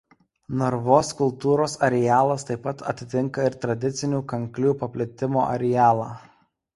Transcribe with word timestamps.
Narvos 0.59 1.09
kultūros 1.17 1.75
arealas 1.87 2.47
taip 2.47 2.63
pat 2.67 2.81
atitinka 2.93 3.45
ir 3.49 3.57
tradicinių 3.65 4.23
kanklių 4.33 4.73
paplitimo 4.81 5.45
arealą. 5.51 6.09